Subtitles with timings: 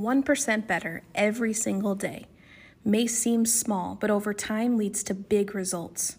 [0.00, 2.26] 1% better every single day
[2.84, 6.16] may seem small, but over time leads to big results.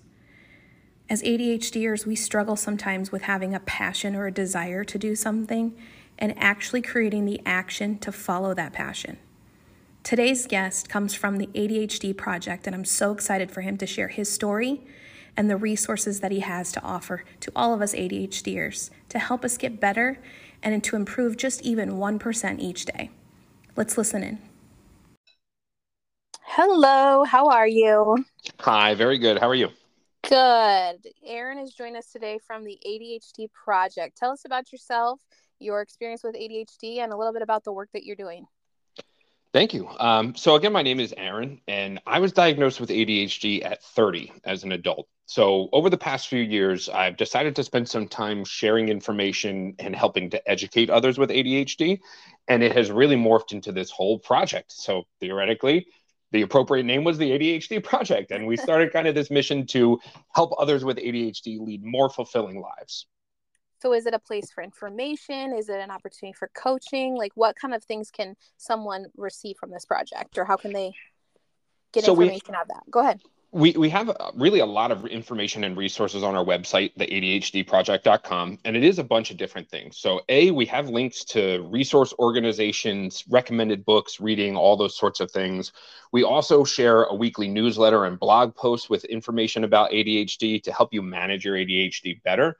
[1.10, 5.76] As ADHDers, we struggle sometimes with having a passion or a desire to do something
[6.18, 9.18] and actually creating the action to follow that passion.
[10.04, 14.08] Today's guest comes from the ADHD Project, and I'm so excited for him to share
[14.08, 14.82] his story
[15.36, 19.44] and the resources that he has to offer to all of us ADHDers to help
[19.44, 20.20] us get better
[20.64, 23.10] and to improve just even 1% each day.
[23.76, 24.40] Let's listen in.
[26.42, 28.18] Hello, how are you?
[28.60, 29.40] Hi, very good.
[29.40, 29.70] How are you?
[30.28, 31.08] Good.
[31.26, 34.18] Aaron is joining us today from the ADHD Project.
[34.18, 35.22] Tell us about yourself,
[35.60, 38.46] your experience with ADHD, and a little bit about the work that you're doing.
[39.54, 39.90] Thank you.
[40.00, 44.32] Um, so, again, my name is Aaron, and I was diagnosed with ADHD at 30
[44.46, 45.10] as an adult.
[45.26, 49.94] So, over the past few years, I've decided to spend some time sharing information and
[49.94, 52.00] helping to educate others with ADHD.
[52.48, 54.72] And it has really morphed into this whole project.
[54.72, 55.88] So, theoretically,
[56.32, 58.32] the appropriate name was the ADHD Project.
[58.32, 60.00] And we started kind of this mission to
[60.34, 63.06] help others with ADHD lead more fulfilling lives.
[63.82, 65.54] So is it a place for information?
[65.54, 67.16] Is it an opportunity for coaching?
[67.16, 70.92] Like what kind of things can someone receive from this project or how can they
[71.92, 72.84] get so information we, out of that?
[72.92, 73.22] Go ahead.
[73.54, 77.06] We, we have uh, really a lot of information and resources on our website, the
[77.06, 79.98] ADHDproject.com, and it is a bunch of different things.
[79.98, 85.32] So, A, we have links to resource organizations, recommended books, reading, all those sorts of
[85.32, 85.74] things.
[86.14, 90.94] We also share a weekly newsletter and blog posts with information about ADHD to help
[90.94, 92.58] you manage your ADHD better.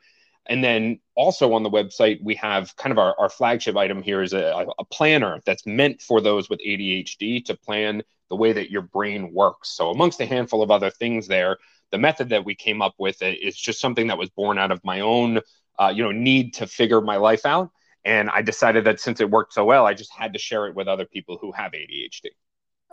[0.52, 4.22] And then also on the website, we have kind of our, our flagship item here
[4.22, 8.70] is a, a planner that's meant for those with ADHD to plan the way that
[8.70, 9.70] your brain works.
[9.70, 11.58] So, amongst a handful of other things there,
[11.92, 14.84] the method that we came up with is just something that was born out of
[14.84, 15.40] my own,
[15.80, 17.70] uh, you know, need to figure my life out.
[18.04, 20.76] And I decided that since it worked so well, I just had to share it
[20.76, 22.26] with other people who have ADHD.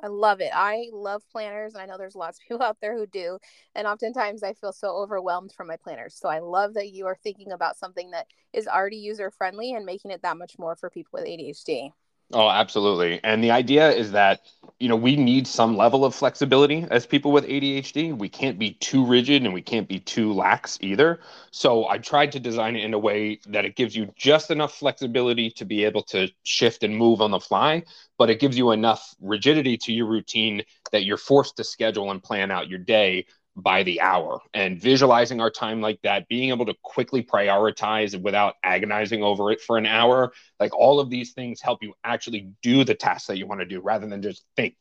[0.03, 0.51] I love it.
[0.55, 3.39] I love planners, and I know there's lots of people out there who do.
[3.75, 6.15] And oftentimes I feel so overwhelmed from my planners.
[6.15, 9.85] So I love that you are thinking about something that is already user friendly and
[9.85, 11.93] making it that much more for people with ADHD.
[12.33, 13.21] Oh, absolutely.
[13.25, 14.41] And the idea is that,
[14.79, 18.13] you know, we need some level of flexibility as people with ADHD.
[18.13, 21.21] We can't be too rigid and we can't be too lax either.
[21.53, 24.75] So I tried to design it in a way that it gives you just enough
[24.75, 27.83] flexibility to be able to shift and move on the fly,
[28.19, 30.63] but it gives you enough rigidity to your routine
[30.93, 33.25] that you're forced to schedule and plan out your day
[33.63, 34.41] by the hour.
[34.55, 39.61] And visualizing our time like that being able to quickly prioritize without agonizing over it
[39.61, 43.39] for an hour like all of these things help you actually do the tasks that
[43.39, 44.77] you want to do rather than just think.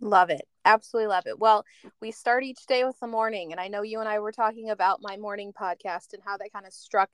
[0.00, 0.42] Love it.
[0.64, 1.38] Absolutely love it.
[1.38, 1.64] Well
[2.00, 4.70] we start each day with the morning and i know you and i were talking
[4.70, 7.08] about my morning podcast and how that kind of struck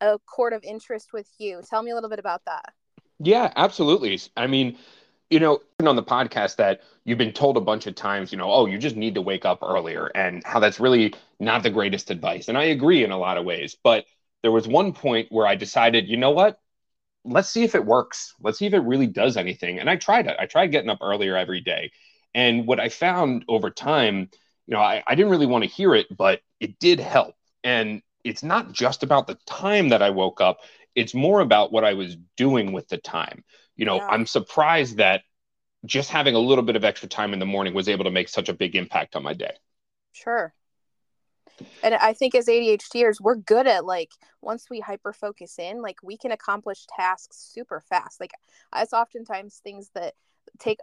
[0.00, 1.62] a chord of interest with you.
[1.68, 2.74] Tell me a little bit about that.
[3.20, 4.20] Yeah absolutely.
[4.36, 4.76] I mean
[5.30, 8.50] you know, on the podcast that you've been told a bunch of times, you know,
[8.50, 12.10] oh, you just need to wake up earlier and how that's really not the greatest
[12.10, 12.48] advice.
[12.48, 13.76] And I agree in a lot of ways.
[13.82, 14.06] But
[14.42, 16.60] there was one point where I decided, you know what?
[17.24, 18.34] Let's see if it works.
[18.40, 19.80] Let's see if it really does anything.
[19.80, 20.36] And I tried it.
[20.38, 21.90] I tried getting up earlier every day.
[22.34, 24.30] And what I found over time,
[24.66, 27.34] you know, I, I didn't really want to hear it, but it did help.
[27.64, 30.58] And it's not just about the time that I woke up,
[30.96, 33.44] it's more about what I was doing with the time
[33.76, 34.06] you know, yeah.
[34.08, 35.22] I'm surprised that
[35.84, 38.28] just having a little bit of extra time in the morning was able to make
[38.28, 39.54] such a big impact on my day.
[40.12, 40.52] Sure.
[41.82, 44.10] And I think as ADHDers, we're good at like
[44.42, 48.20] once we hyper focus in, like we can accomplish tasks super fast.
[48.20, 48.32] Like
[48.74, 50.14] it's oftentimes things that
[50.58, 50.78] take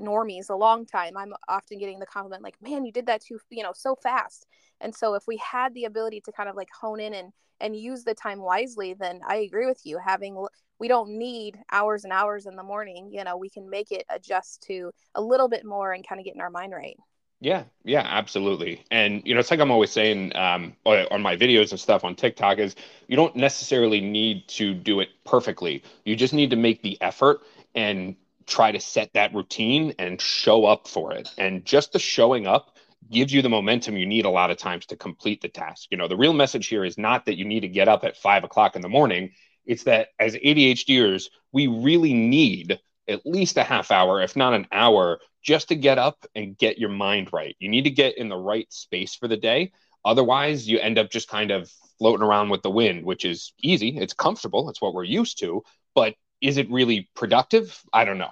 [0.00, 1.16] normies a long time.
[1.16, 4.46] I'm often getting the compliment like, "Man, you did that too, you know, so fast."
[4.80, 7.74] And so if we had the ability to kind of like hone in and and
[7.74, 9.98] use the time wisely, then I agree with you.
[9.98, 10.36] Having
[10.78, 14.04] we don't need hours and hours in the morning you know we can make it
[14.10, 16.96] adjust to a little bit more and kind of get in our mind right
[17.40, 21.70] yeah yeah absolutely and you know it's like i'm always saying um, on my videos
[21.70, 22.74] and stuff on tiktok is
[23.08, 27.40] you don't necessarily need to do it perfectly you just need to make the effort
[27.74, 32.46] and try to set that routine and show up for it and just the showing
[32.46, 32.76] up
[33.10, 35.96] gives you the momentum you need a lot of times to complete the task you
[35.96, 38.44] know the real message here is not that you need to get up at five
[38.44, 39.30] o'clock in the morning
[39.66, 42.78] it's that as ADHDers, we really need
[43.08, 46.78] at least a half hour, if not an hour, just to get up and get
[46.78, 47.54] your mind right.
[47.58, 49.72] You need to get in the right space for the day.
[50.04, 53.98] Otherwise, you end up just kind of floating around with the wind, which is easy.
[53.98, 54.68] It's comfortable.
[54.70, 55.62] It's what we're used to.
[55.94, 57.80] But is it really productive?
[57.92, 58.30] I don't know.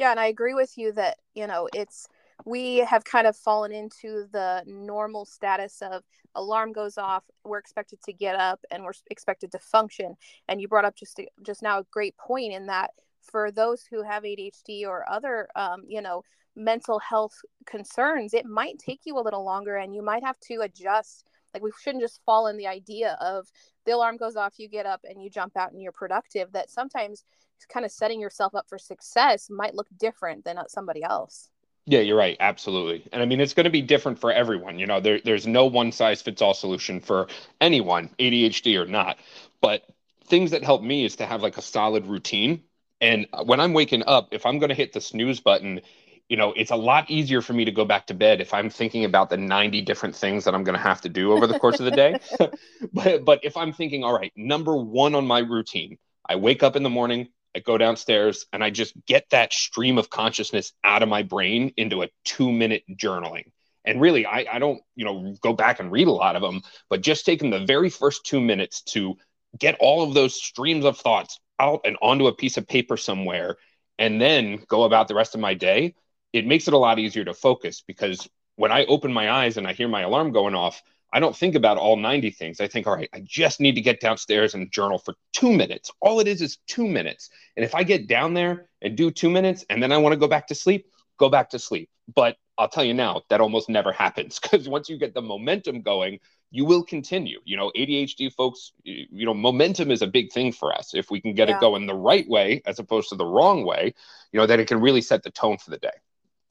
[0.00, 0.12] Yeah.
[0.12, 2.08] And I agree with you that, you know, it's,
[2.46, 6.02] we have kind of fallen into the normal status of
[6.36, 10.16] alarm goes off we're expected to get up and we're expected to function
[10.48, 12.92] and you brought up just just now a great point in that
[13.22, 16.22] for those who have ADHD or other, um, you know,
[16.56, 17.34] mental health
[17.66, 21.28] concerns, it might take you a little longer and you might have to adjust.
[21.52, 23.48] Like, we shouldn't just fall in the idea of
[23.84, 26.52] the alarm goes off, you get up and you jump out and you're productive.
[26.52, 27.24] That sometimes
[27.68, 31.50] kind of setting yourself up for success might look different than uh, somebody else.
[31.86, 32.36] Yeah, you're right.
[32.40, 33.08] Absolutely.
[33.12, 34.78] And I mean, it's going to be different for everyone.
[34.78, 37.26] You know, there, there's no one size fits all solution for
[37.60, 39.18] anyone, ADHD or not.
[39.60, 39.84] But
[40.26, 42.62] things that help me is to have like a solid routine.
[43.00, 45.80] And uh, when I'm waking up, if I'm going to hit the snooze button,
[46.28, 48.70] you know, it's a lot easier for me to go back to bed if I'm
[48.70, 51.58] thinking about the 90 different things that I'm going to have to do over the
[51.58, 52.20] course of the day.
[52.92, 55.98] but, but if I'm thinking, all right, number one on my routine,
[56.28, 59.98] I wake up in the morning, I go downstairs and I just get that stream
[59.98, 63.50] of consciousness out of my brain into a two minute journaling.
[63.84, 66.62] And really, I, I don't, you know, go back and read a lot of them,
[66.88, 69.16] but just taking the very first two minutes to
[69.58, 73.56] get all of those streams of thoughts out and onto a piece of paper somewhere
[73.98, 75.94] and then go about the rest of my day,
[76.32, 79.66] it makes it a lot easier to focus because when I open my eyes and
[79.66, 82.60] I hear my alarm going off, I don't think about all 90 things.
[82.60, 85.90] I think, all right, I just need to get downstairs and journal for two minutes.
[86.00, 87.30] All it is is two minutes.
[87.56, 90.18] And if I get down there and do two minutes and then I want to
[90.18, 90.86] go back to sleep,
[91.18, 91.90] go back to sleep.
[92.14, 95.82] But I'll tell you now, that almost never happens because once you get the momentum
[95.82, 96.20] going,
[96.52, 97.38] you will continue.
[97.44, 100.94] You know, ADHD folks, you know, momentum is a big thing for us.
[100.94, 101.56] If we can get yeah.
[101.56, 103.94] it going the right way as opposed to the wrong way,
[104.32, 105.90] you know, then it can really set the tone for the day.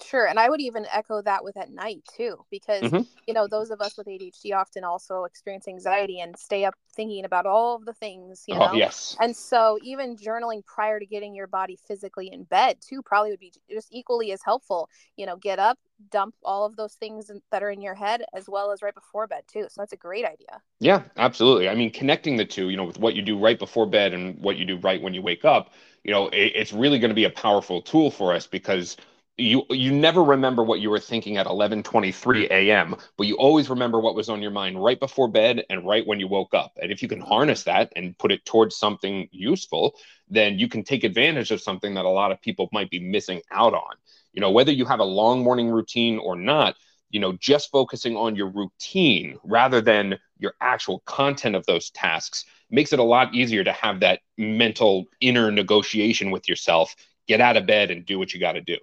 [0.03, 0.27] Sure.
[0.27, 3.01] And I would even echo that with at night too, because, mm-hmm.
[3.27, 7.25] you know, those of us with ADHD often also experience anxiety and stay up thinking
[7.25, 8.69] about all of the things, you oh, know?
[8.71, 9.15] Oh, yes.
[9.19, 13.39] And so even journaling prior to getting your body physically in bed too probably would
[13.39, 14.89] be just equally as helpful.
[15.15, 15.77] You know, get up,
[16.11, 19.27] dump all of those things that are in your head as well as right before
[19.27, 19.67] bed too.
[19.69, 20.61] So that's a great idea.
[20.79, 21.69] Yeah, absolutely.
[21.69, 24.39] I mean, connecting the two, you know, with what you do right before bed and
[24.39, 25.71] what you do right when you wake up,
[26.03, 28.95] you know, it, it's really going to be a powerful tool for us because
[29.39, 32.51] you you never remember what you were thinking at 11:23 mm.
[32.51, 36.05] a.m., but you always remember what was on your mind right before bed and right
[36.05, 36.77] when you woke up.
[36.81, 39.95] And if you can harness that and put it towards something useful,
[40.29, 43.41] then you can take advantage of something that a lot of people might be missing
[43.51, 43.95] out on.
[44.33, 46.75] You know, whether you have a long morning routine or not,
[47.09, 52.45] you know, just focusing on your routine rather than your actual content of those tasks
[52.69, 56.95] makes it a lot easier to have that mental inner negotiation with yourself.
[57.27, 58.77] Get out of bed and do what you got to do.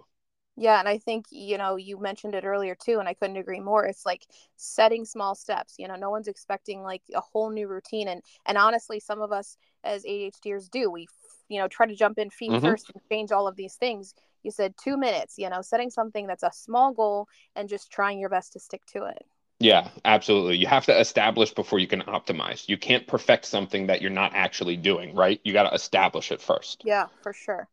[0.58, 3.61] Yeah, and I think, you know, you mentioned it earlier too, and I couldn't agree
[3.61, 3.85] more.
[3.85, 4.26] It's like
[4.56, 5.75] setting small steps.
[5.79, 8.08] You know, no one's expecting like a whole new routine.
[8.08, 10.91] And and honestly, some of us as ADHDers do.
[10.91, 11.08] We,
[11.49, 12.64] you know, try to jump in feet mm-hmm.
[12.64, 14.14] first and change all of these things.
[14.43, 18.19] You said two minutes, you know, setting something that's a small goal and just trying
[18.19, 19.26] your best to stick to it.
[19.59, 20.56] Yeah, absolutely.
[20.56, 22.69] You have to establish before you can optimize.
[22.69, 25.41] You can't perfect something that you're not actually doing, right?
[25.44, 26.82] You got to establish it first.
[26.85, 27.69] Yeah, for sure.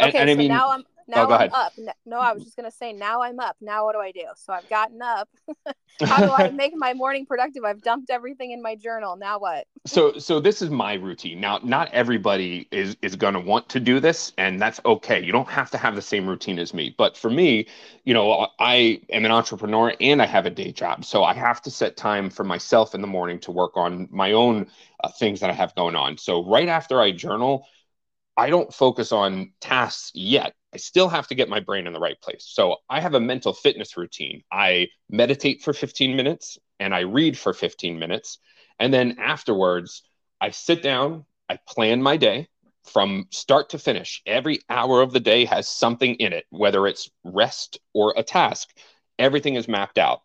[0.00, 1.72] Okay, and, and so I mean, now I'm now oh, I'm up.
[2.06, 3.56] No, I was just gonna say now I'm up.
[3.60, 4.24] Now what do I do?
[4.36, 5.28] So I've gotten up.
[6.06, 7.64] How do I make my morning productive?
[7.64, 9.16] I've dumped everything in my journal.
[9.16, 9.66] Now what?
[9.86, 11.40] so so this is my routine.
[11.40, 15.22] Now not everybody is is gonna want to do this, and that's okay.
[15.22, 16.94] You don't have to have the same routine as me.
[16.96, 17.66] But for me,
[18.04, 21.62] you know, I am an entrepreneur and I have a day job, so I have
[21.62, 24.66] to set time for myself in the morning to work on my own
[25.02, 26.18] uh, things that I have going on.
[26.18, 27.66] So right after I journal.
[28.40, 31.98] I don't focus on tasks yet I still have to get my brain in the
[31.98, 32.44] right place.
[32.46, 34.42] So I have a mental fitness routine.
[34.52, 38.38] I meditate for 15 minutes and I read for 15 minutes.
[38.78, 40.02] And then afterwards,
[40.40, 42.48] I sit down, I plan my day
[42.84, 44.22] from start to finish.
[44.26, 48.68] Every hour of the day has something in it, whether it's rest or a task.
[49.18, 50.20] Everything is mapped out.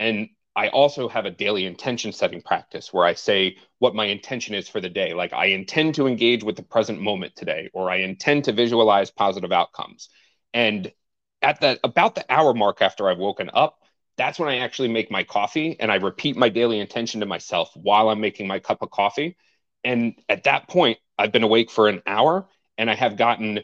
[0.00, 4.54] And I also have a daily intention setting practice where I say what my intention
[4.54, 5.14] is for the day.
[5.14, 9.10] Like, I intend to engage with the present moment today, or I intend to visualize
[9.10, 10.10] positive outcomes.
[10.52, 10.92] And
[11.40, 13.78] at that about the hour mark after I've woken up,
[14.16, 17.70] that's when I actually make my coffee and I repeat my daily intention to myself
[17.74, 19.36] while I'm making my cup of coffee.
[19.84, 23.60] And at that point, I've been awake for an hour and I have gotten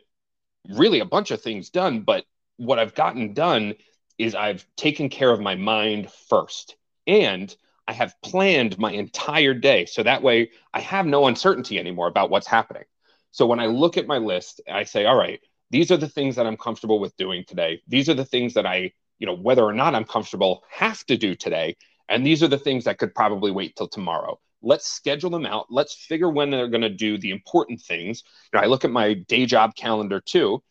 [0.71, 2.00] really a bunch of things done.
[2.00, 2.25] But
[2.57, 3.75] what I've gotten done
[4.19, 7.55] is I've taken care of my mind first and
[7.87, 9.87] I have planned my entire day.
[9.87, 12.85] So that way I have no uncertainty anymore about what's happening.
[13.31, 16.37] So when I look at my list, I say, all right, these are the things
[16.37, 17.81] that I'm comfortable with doing today.
[17.87, 21.17] These are the things that I, you know, whether or not I'm comfortable, have to
[21.17, 21.77] do today.
[22.09, 24.39] And these are the things that could probably wait till tomorrow.
[24.63, 25.67] Let's schedule them out.
[25.71, 28.23] Let's figure when they're going to do the important things.
[28.53, 30.63] You know, I look at my day job calendar too,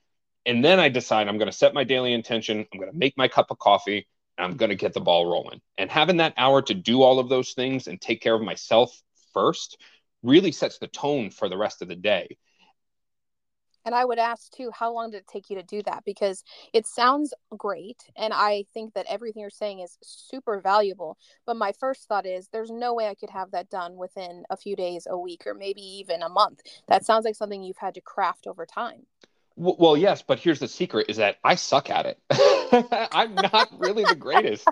[0.48, 2.66] and then I decide I'm going to set my daily intention.
[2.74, 4.08] I'm going to make my cup of coffee.
[4.38, 5.62] And I'm going to get the ball rolling.
[5.80, 9.02] And having that hour to do all of those things and take care of myself
[9.34, 9.82] first
[10.22, 12.38] really sets the tone for the rest of the day.
[13.84, 16.04] And I would ask too, how long did it take you to do that?
[16.06, 18.04] Because it sounds great.
[18.16, 21.18] And I think that everything you're saying is super valuable.
[21.46, 24.58] But my first thought is there's no way I could have that done within a
[24.58, 26.60] few days, a week, or maybe even a month.
[26.90, 29.08] That sounds like something you've had to craft over time.
[29.60, 32.20] Well, yes, but here's the secret: is that I suck at it.
[33.12, 34.68] I'm not really the greatest,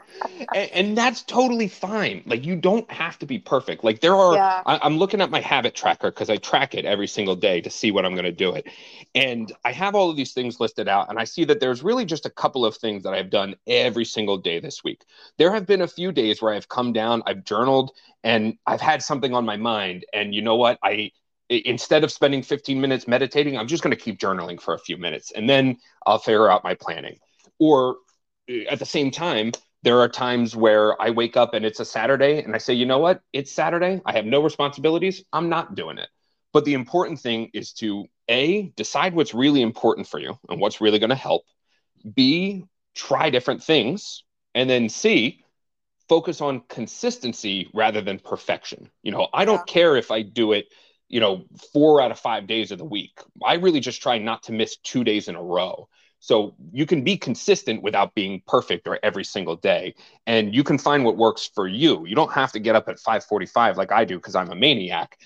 [0.54, 2.22] and, and, that's totally fine.
[2.28, 3.84] Like you don't have to be perfect.
[3.84, 4.36] Like there are.
[4.36, 4.62] Yeah.
[4.64, 7.70] I, am looking at my habit tracker because I track it every single day to
[7.72, 8.68] see what I'm going to do it,
[9.16, 12.06] and I have all of these things listed out, and I see that there's really
[12.06, 15.04] just a couple of things that I've done every single day this week.
[15.38, 17.92] There have been a few days where I've come down, I've journaled,
[18.24, 20.78] and I've had something on my mind, and you know what?
[20.84, 21.12] I
[21.50, 24.98] instead of spending 15 minutes meditating, I'm just going to keep journaling for a few
[24.98, 27.18] minutes and then I'll figure out my planning.
[27.60, 27.98] Or
[28.50, 29.52] uh, at the same time,
[29.84, 32.88] there are times where I wake up and it's a Saturday and I say, you
[32.88, 33.22] know what?
[33.34, 34.02] It's Saturday.
[34.06, 35.24] I have no responsibilities.
[35.32, 36.10] I'm not doing it.
[36.54, 40.82] But the important thing is to A, decide what's really important for you and what's
[40.82, 41.44] really going to help.
[42.16, 42.64] B,
[42.96, 44.24] try different things.
[44.56, 45.44] And then C,
[46.08, 48.90] focus on consistency rather than perfection.
[49.04, 50.66] You know, I don't care if I do it
[51.08, 53.20] you know, four out of five days of the week.
[53.44, 55.88] I really just try not to miss two days in a row.
[56.20, 59.94] So you can be consistent without being perfect or every single day.
[60.26, 62.06] And you can find what works for you.
[62.08, 65.20] You don't have to get up at 545 like I do because I'm a maniac.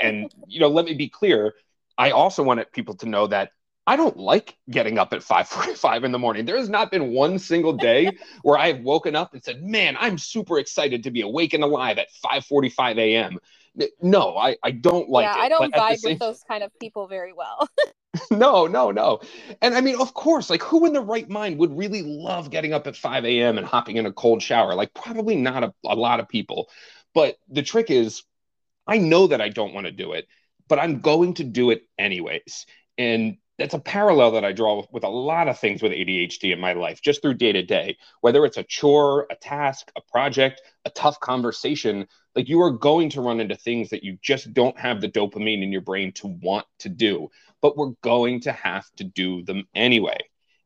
[0.00, 1.54] And, you know, let me be clear.
[1.96, 3.52] I also wanted people to know that
[3.86, 6.44] I don't like getting up at 5:45 in the morning.
[6.44, 8.12] There has not been one single day
[8.42, 11.98] where I've woken up and said, "Man, I'm super excited to be awake and alive
[11.98, 13.38] at 5:45 a.m."
[14.00, 15.40] No, I, I don't like yeah, it.
[15.40, 16.12] I don't vibe same...
[16.12, 17.68] with those kind of people very well.
[18.30, 19.20] no, no, no.
[19.62, 22.72] And I mean, of course, like who in the right mind would really love getting
[22.72, 23.58] up at 5 a.m.
[23.58, 24.74] and hopping in a cold shower?
[24.74, 26.68] Like, probably not a, a lot of people.
[27.14, 28.22] But the trick is,
[28.86, 30.26] I know that I don't want to do it,
[30.68, 32.66] but I'm going to do it anyways.
[32.98, 36.60] And that's a parallel that I draw with a lot of things with ADHD in
[36.60, 40.62] my life, just through day to day, whether it's a chore, a task, a project,
[40.84, 44.78] a tough conversation like you are going to run into things that you just don't
[44.78, 47.30] have the dopamine in your brain to want to do
[47.62, 50.18] but we're going to have to do them anyway.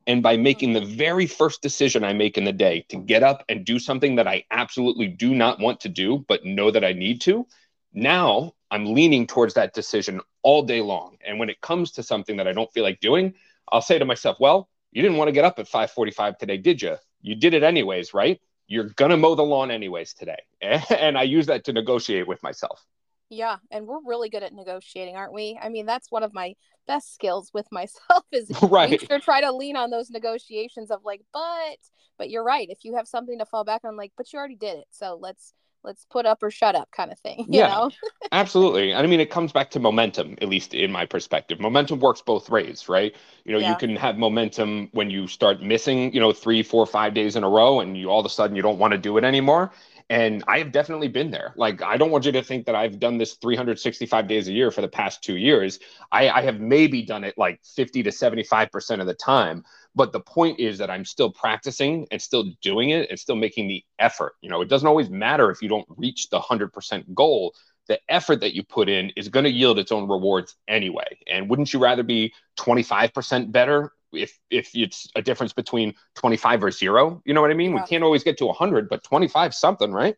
[0.07, 3.43] And by making the very first decision i make in the day to get up
[3.49, 6.93] and do something that i absolutely do not want to do but know that i
[6.93, 7.45] need to
[7.93, 11.17] now i'm leaning towards that decision all day long.
[11.25, 13.33] And when it comes to something that i don't feel like doing
[13.69, 16.81] i'll say to myself well you didn't want to get up at 5:45 today did
[16.81, 20.41] you you did it anyways right you're going to mow the lawn anyways today.
[20.61, 22.85] And I use that to negotiate with myself.
[23.29, 25.59] Yeah, and we're really good at negotiating, aren't we?
[25.61, 26.53] I mean, that's one of my
[26.87, 28.99] best skills with myself is right.
[28.99, 31.77] to try to lean on those negotiations of like, but
[32.17, 32.67] but you're right.
[32.69, 35.17] If you have something to fall back on, like, but you already did it, so
[35.21, 35.53] let's
[35.83, 37.91] let's put up or shut up kind of thing you yeah, know?
[38.31, 38.91] absolutely.
[38.91, 41.59] And i mean it comes back to momentum at least in my perspective.
[41.59, 43.15] Momentum works both ways right?
[43.45, 43.71] You know yeah.
[43.71, 47.43] you can have momentum when you start missing you know three four five days in
[47.43, 49.71] a row and you all of a sudden you don't want to do it anymore
[50.09, 51.53] and I have definitely been there.
[51.57, 54.71] Like, I don't want you to think that I've done this 365 days a year
[54.71, 55.79] for the past two years.
[56.11, 59.65] I, I have maybe done it like 50 to 75% of the time.
[59.95, 63.67] But the point is that I'm still practicing and still doing it and still making
[63.67, 64.33] the effort.
[64.41, 67.53] You know, it doesn't always matter if you don't reach the 100% goal.
[67.87, 71.17] The effort that you put in is going to yield its own rewards anyway.
[71.29, 76.71] And wouldn't you rather be 25% better if if it's a difference between 25 or
[76.71, 77.81] zero you know what i mean yeah.
[77.81, 80.15] we can't always get to 100 but 25 something right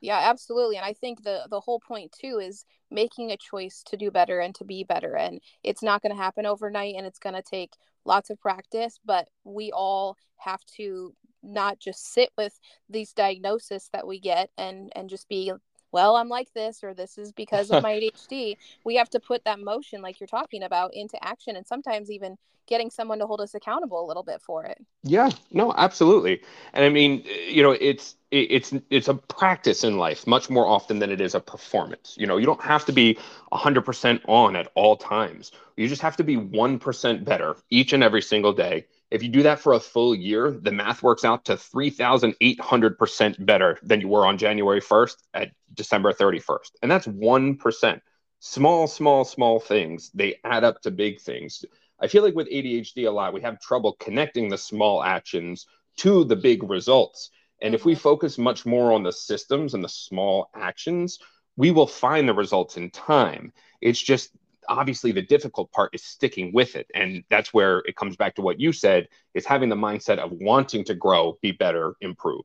[0.00, 3.96] yeah absolutely and i think the the whole point too is making a choice to
[3.96, 7.18] do better and to be better and it's not going to happen overnight and it's
[7.18, 7.72] going to take
[8.04, 14.06] lots of practice but we all have to not just sit with these diagnoses that
[14.06, 15.52] we get and and just be
[15.92, 18.56] well, I'm like this, or this is because of my ADHD.
[18.84, 22.36] we have to put that motion, like you're talking about, into action, and sometimes even
[22.66, 24.78] getting someone to hold us accountable a little bit for it.
[25.02, 26.40] Yeah, no, absolutely.
[26.72, 31.00] And I mean, you know, it's it's it's a practice in life much more often
[31.00, 32.14] than it is a performance.
[32.18, 33.18] You know, you don't have to be
[33.52, 35.50] 100% on at all times.
[35.76, 39.42] You just have to be 1% better each and every single day if you do
[39.42, 44.26] that for a full year, the math works out to 3,800% better than you were
[44.26, 46.70] on January 1st at December 31st.
[46.82, 48.00] And that's 1%.
[48.38, 51.64] Small, small, small things, they add up to big things.
[52.00, 55.66] I feel like with ADHD a lot, we have trouble connecting the small actions
[55.98, 57.30] to the big results.
[57.60, 58.00] And if we mm-hmm.
[58.00, 61.18] focus much more on the systems and the small actions,
[61.56, 63.52] we will find the results in time.
[63.82, 64.30] It's just
[64.68, 66.86] obviously the difficult part is sticking with it.
[66.94, 70.32] And that's where it comes back to what you said is having the mindset of
[70.32, 72.44] wanting to grow be better improve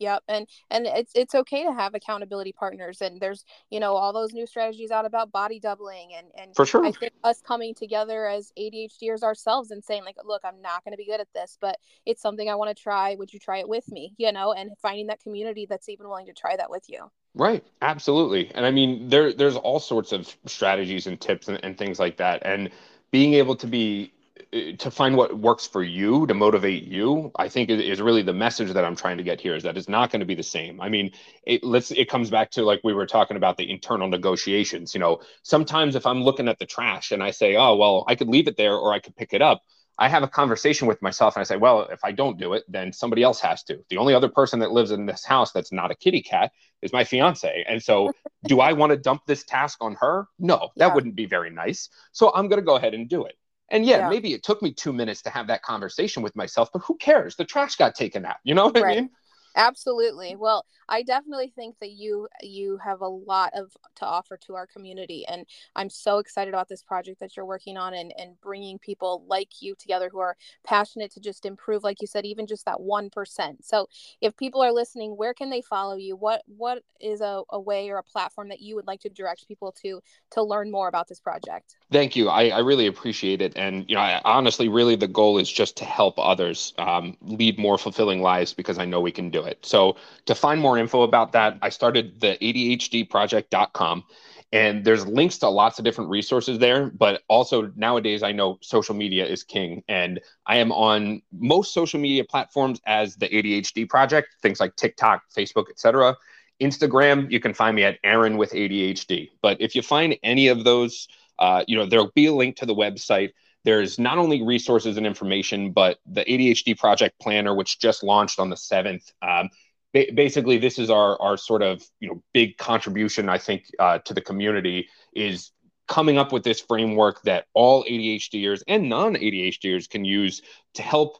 [0.00, 4.12] Yep, and and it's it's okay to have accountability partners, and there's you know all
[4.12, 7.74] those new strategies out about body doubling, and and for sure, I think us coming
[7.74, 11.28] together as ADHDers ourselves and saying like, look, I'm not going to be good at
[11.32, 13.14] this, but it's something I want to try.
[13.14, 14.14] Would you try it with me?
[14.18, 17.10] You know, and finding that community that's even willing to try that with you.
[17.36, 21.78] Right, absolutely, and I mean there there's all sorts of strategies and tips and, and
[21.78, 22.70] things like that, and
[23.12, 24.12] being able to be
[24.52, 28.72] to find what works for you to motivate you i think is really the message
[28.72, 30.80] that i'm trying to get here is that it's not going to be the same.
[30.80, 31.12] I mean
[31.44, 35.00] it let's it comes back to like we were talking about the internal negotiations you
[35.00, 35.20] know.
[35.42, 38.48] Sometimes if i'm looking at the trash and i say oh well i could leave
[38.48, 39.62] it there or i could pick it up
[39.98, 42.64] i have a conversation with myself and i say well if i don't do it
[42.68, 43.78] then somebody else has to.
[43.88, 46.50] The only other person that lives in this house that's not a kitty cat
[46.82, 47.64] is my fiance.
[47.68, 48.12] And so
[48.48, 50.26] do i want to dump this task on her?
[50.38, 50.94] No that yeah.
[50.94, 51.88] wouldn't be very nice.
[52.10, 53.36] So i'm going to go ahead and do it
[53.70, 56.70] and yeah, yeah, maybe it took me two minutes to have that conversation with myself,
[56.72, 57.36] but who cares?
[57.36, 58.36] The trash got taken out.
[58.44, 58.98] You know what right.
[58.98, 59.10] I mean?
[59.56, 60.34] Absolutely.
[60.36, 64.66] Well, I definitely think that you you have a lot of to offer to our
[64.66, 65.46] community and
[65.76, 69.62] I'm so excited about this project that you're working on and and bringing people like
[69.62, 73.64] you together who are passionate to just improve like you said even just that 1%.
[73.64, 73.88] So,
[74.20, 76.16] if people are listening, where can they follow you?
[76.16, 79.46] What what is a, a way or a platform that you would like to direct
[79.46, 80.00] people to
[80.32, 81.76] to learn more about this project?
[81.92, 82.28] Thank you.
[82.28, 85.76] I, I really appreciate it and you know, I, honestly really the goal is just
[85.78, 89.64] to help others um, lead more fulfilling lives because I know we can do it.
[89.64, 89.96] So
[90.26, 94.04] to find more info about that, I started the ADHDproject.com.
[94.52, 98.94] And there's links to lots of different resources there, but also nowadays I know social
[98.94, 99.82] media is king.
[99.88, 105.22] And I am on most social media platforms as the ADHD Project, things like TikTok,
[105.36, 106.16] Facebook, etc.
[106.60, 109.30] Instagram, you can find me at Aaron with ADHD.
[109.42, 111.08] But if you find any of those,
[111.38, 113.30] uh, you know, there'll be a link to the website.
[113.64, 118.50] There's not only resources and information, but the ADHD Project Planner, which just launched on
[118.50, 119.12] the 7th.
[119.22, 119.48] Um,
[119.92, 123.98] ba- basically, this is our, our sort of you know big contribution, I think, uh,
[124.00, 125.50] to the community is
[125.86, 130.42] coming up with this framework that all ADHDers and non ADHDers can use
[130.74, 131.18] to help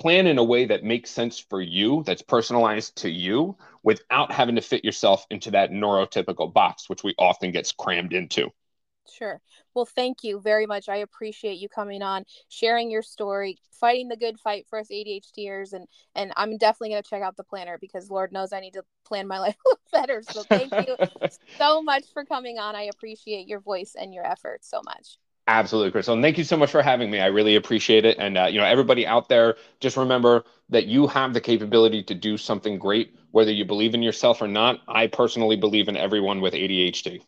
[0.00, 4.56] plan in a way that makes sense for you, that's personalized to you, without having
[4.56, 8.50] to fit yourself into that neurotypical box, which we often gets crammed into.
[9.08, 9.40] Sure.
[9.74, 10.88] Well, thank you very much.
[10.88, 15.72] I appreciate you coming on, sharing your story, fighting the good fight for us ADHDers,
[15.72, 18.74] and and I'm definitely going to check out the planner because Lord knows I need
[18.74, 20.22] to plan my life a little better.
[20.22, 20.96] So thank you
[21.58, 22.76] so much for coming on.
[22.76, 25.18] I appreciate your voice and your efforts so much.
[25.48, 26.14] Absolutely, Crystal.
[26.14, 27.20] And thank you so much for having me.
[27.20, 28.16] I really appreciate it.
[28.18, 32.14] And uh, you know, everybody out there, just remember that you have the capability to
[32.14, 34.80] do something great, whether you believe in yourself or not.
[34.86, 37.22] I personally believe in everyone with ADHD.